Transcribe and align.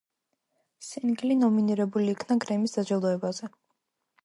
სინგლი 0.85 1.35
ნომინირებული 1.41 2.09
იქნა 2.15 2.39
გრემის 2.47 2.75
დაჯილდოებაზე. 2.79 3.55